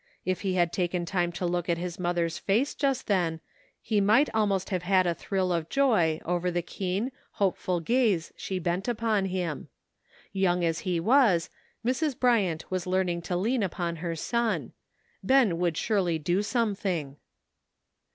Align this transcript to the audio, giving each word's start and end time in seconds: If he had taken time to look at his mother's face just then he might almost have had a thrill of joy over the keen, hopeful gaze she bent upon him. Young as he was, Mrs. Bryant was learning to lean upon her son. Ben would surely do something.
If 0.25 0.41
he 0.41 0.55
had 0.55 0.73
taken 0.73 1.05
time 1.05 1.31
to 1.33 1.45
look 1.45 1.69
at 1.69 1.77
his 1.77 1.99
mother's 1.99 2.39
face 2.39 2.73
just 2.73 3.05
then 3.05 3.39
he 3.79 4.01
might 4.01 4.33
almost 4.33 4.71
have 4.71 4.81
had 4.81 5.05
a 5.05 5.13
thrill 5.13 5.53
of 5.53 5.69
joy 5.69 6.19
over 6.25 6.49
the 6.49 6.63
keen, 6.63 7.11
hopeful 7.33 7.79
gaze 7.79 8.33
she 8.35 8.57
bent 8.57 8.87
upon 8.87 9.25
him. 9.25 9.67
Young 10.33 10.65
as 10.65 10.79
he 10.79 10.99
was, 10.99 11.51
Mrs. 11.85 12.19
Bryant 12.19 12.71
was 12.71 12.87
learning 12.87 13.21
to 13.21 13.35
lean 13.37 13.61
upon 13.61 13.97
her 13.97 14.15
son. 14.15 14.73
Ben 15.23 15.59
would 15.59 15.77
surely 15.77 16.17
do 16.17 16.41
something. 16.41 17.17